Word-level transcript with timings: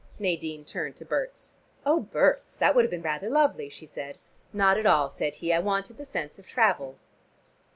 Nadine 0.17 0.65
turned 0.65 0.95
to 0.95 1.05
Berts. 1.05 1.57
"Oh, 1.85 1.99
Berts, 1.99 2.57
that 2.57 2.73
would 2.73 2.83
have 2.83 2.89
been 2.89 3.03
rather 3.03 3.29
lovely," 3.29 3.69
she 3.69 3.85
said. 3.85 4.17
"Not 4.51 4.79
at 4.79 4.87
all," 4.87 5.11
said 5.11 5.35
he. 5.35 5.53
"I 5.53 5.59
wanted 5.59 5.97
the 5.99 6.05
sense 6.05 6.39
of 6.39 6.47
travel." 6.47 6.97